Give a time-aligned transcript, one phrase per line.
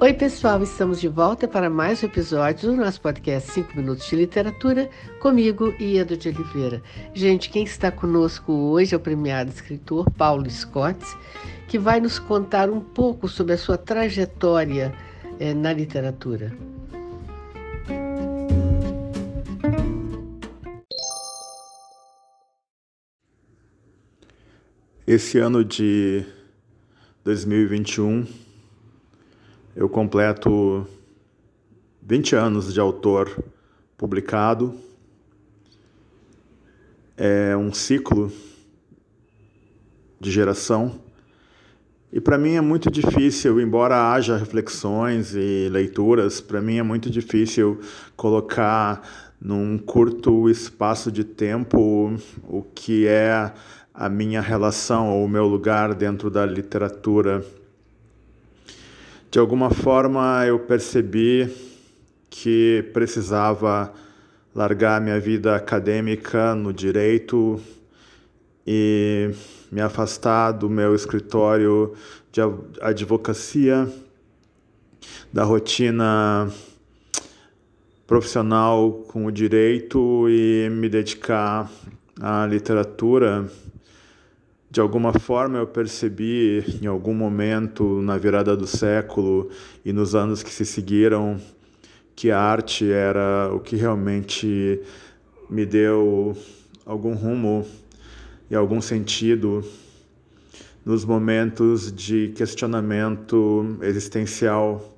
[0.00, 4.14] Oi, pessoal, estamos de volta para mais um episódio do nosso podcast 5 Minutos de
[4.14, 6.80] Literatura, comigo, Ieda de Oliveira.
[7.12, 11.04] Gente, quem está conosco hoje é o premiado escritor Paulo Scott,
[11.66, 14.94] que vai nos contar um pouco sobre a sua trajetória
[15.40, 16.56] eh, na literatura.
[25.04, 26.24] Esse ano de
[27.24, 28.47] 2021
[29.74, 30.86] eu completo
[32.02, 33.44] 20 anos de autor
[33.96, 34.74] publicado.
[37.16, 38.32] É um ciclo
[40.20, 41.00] de geração.
[42.12, 47.10] E para mim é muito difícil, embora haja reflexões e leituras, para mim é muito
[47.10, 47.80] difícil
[48.16, 49.02] colocar
[49.40, 53.52] num curto espaço de tempo o que é
[53.92, 57.44] a minha relação ou o meu lugar dentro da literatura
[59.30, 61.54] de alguma forma eu percebi
[62.30, 63.92] que precisava
[64.54, 67.60] largar minha vida acadêmica no direito
[68.66, 69.30] e
[69.70, 71.92] me afastar do meu escritório
[72.32, 72.40] de
[72.80, 73.86] advocacia,
[75.30, 76.50] da rotina
[78.06, 81.70] profissional com o direito e me dedicar
[82.18, 83.46] à literatura
[84.70, 89.48] de alguma forma eu percebi em algum momento na virada do século
[89.84, 91.40] e nos anos que se seguiram
[92.14, 94.80] que a arte era o que realmente
[95.48, 96.36] me deu
[96.84, 97.66] algum rumo
[98.50, 99.64] e algum sentido
[100.84, 104.96] nos momentos de questionamento existencial.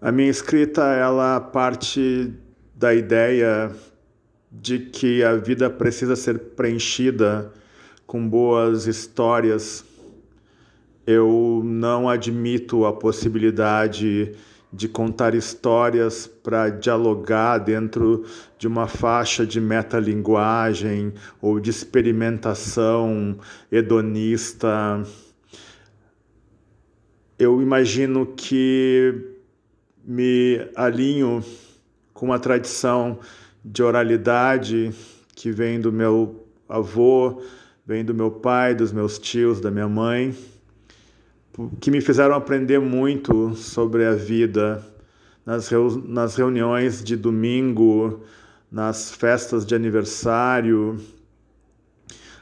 [0.00, 2.32] A minha escrita ela parte
[2.74, 3.70] da ideia
[4.50, 7.52] de que a vida precisa ser preenchida
[8.06, 9.84] com boas histórias.
[11.06, 14.34] Eu não admito a possibilidade
[14.72, 18.24] de contar histórias para dialogar dentro
[18.58, 23.38] de uma faixa de metalinguagem ou de experimentação
[23.70, 25.02] hedonista.
[27.38, 29.36] Eu imagino que
[30.04, 31.44] me alinho
[32.12, 33.20] com uma tradição
[33.64, 34.92] de oralidade
[35.36, 37.40] que vem do meu avô,
[37.86, 40.34] vem do meu pai, dos meus tios, da minha mãe,
[41.80, 44.82] que me fizeram aprender muito sobre a vida
[45.44, 48.22] nas, reu nas reuniões de domingo,
[48.72, 50.98] nas festas de aniversário.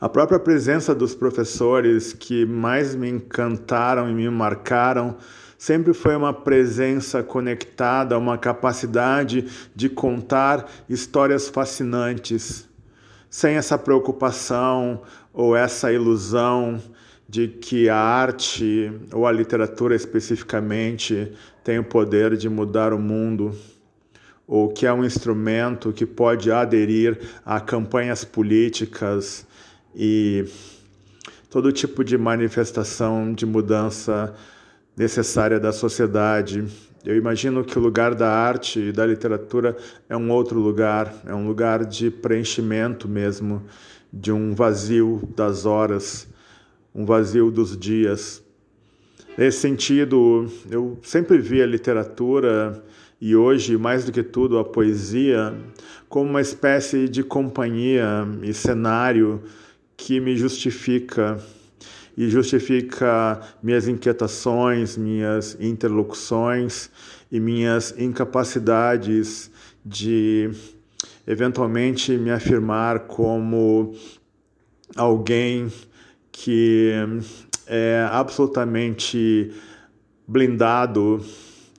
[0.00, 5.18] A própria presença dos professores que mais me encantaram e me marcaram
[5.58, 12.66] sempre foi uma presença conectada, uma capacidade de contar histórias fascinantes,
[13.28, 16.80] sem essa preocupação ou essa ilusão
[17.28, 21.32] de que a arte ou a literatura especificamente
[21.64, 23.52] tem o poder de mudar o mundo,
[24.46, 29.44] ou que é um instrumento que pode aderir a campanhas políticas
[29.94, 30.44] e
[31.50, 34.32] todo tipo de manifestação de mudança
[34.96, 36.64] necessária da sociedade.
[37.06, 39.76] Eu imagino que o lugar da arte e da literatura
[40.08, 43.62] é um outro lugar, é um lugar de preenchimento mesmo
[44.12, 46.26] de um vazio das horas,
[46.92, 48.42] um vazio dos dias.
[49.38, 52.82] Nesse sentido, eu sempre vi a literatura
[53.20, 55.54] e hoje, mais do que tudo, a poesia
[56.08, 59.44] como uma espécie de companhia e cenário
[59.96, 61.38] que me justifica
[62.16, 66.90] e justifica minhas inquietações, minhas interlocuções
[67.30, 69.50] e minhas incapacidades
[69.84, 70.50] de
[71.26, 73.94] eventualmente me afirmar como
[74.96, 75.70] alguém
[76.32, 76.92] que
[77.66, 79.52] é absolutamente
[80.26, 81.24] blindado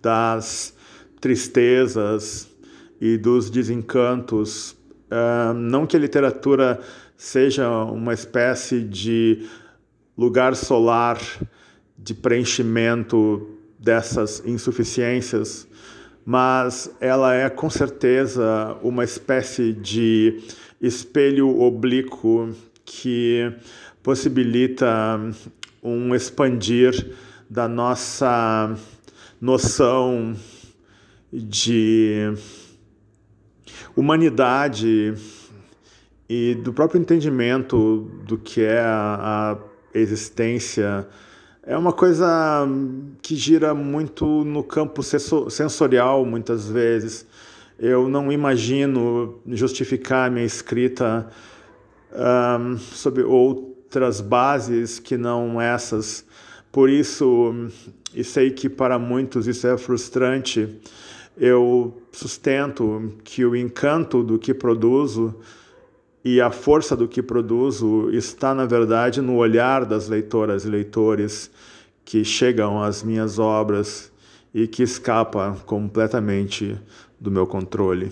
[0.01, 0.75] das
[1.19, 2.47] tristezas
[2.99, 4.71] e dos desencantos.
[5.09, 6.79] Uh, não que a literatura
[7.15, 9.47] seja uma espécie de
[10.17, 11.19] lugar solar
[11.97, 15.67] de preenchimento dessas insuficiências,
[16.25, 20.41] mas ela é com certeza uma espécie de
[20.81, 22.49] espelho oblíquo
[22.84, 23.53] que
[24.02, 25.19] possibilita
[25.84, 27.16] um expandir
[27.49, 28.75] da nossa
[29.40, 30.35] noção
[31.31, 32.34] de
[33.96, 35.14] humanidade
[36.29, 41.08] e do próprio entendimento do que é a, a existência
[41.70, 42.66] é uma coisa
[43.22, 47.26] que gira muito no campo sensorial, muitas vezes.
[47.78, 51.28] Eu não imagino justificar minha escrita
[52.14, 56.26] um, sob outras bases que não essas,
[56.72, 57.53] por isso,
[58.16, 60.79] e sei que para muitos isso é frustrante,
[61.38, 65.35] eu sustento que o encanto do que produzo
[66.29, 71.50] e a força do que produzo está, na verdade, no olhar das leitoras e leitores
[72.03, 74.12] que chegam às minhas obras
[74.53, 76.78] e que escapa completamente
[77.18, 78.12] do meu controle.